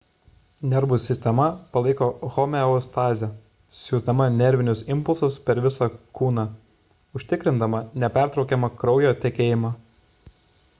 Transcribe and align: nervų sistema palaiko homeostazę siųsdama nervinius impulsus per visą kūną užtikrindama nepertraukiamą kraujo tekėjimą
nervų 0.69 0.97
sistema 1.01 1.43
palaiko 1.75 2.07
homeostazę 2.37 3.29
siųsdama 3.81 4.27
nervinius 4.39 4.83
impulsus 4.97 5.39
per 5.51 5.63
visą 5.69 5.91
kūną 6.21 6.49
užtikrindama 7.21 7.85
nepertraukiamą 8.07 8.75
kraujo 8.83 9.17
tekėjimą 9.27 9.75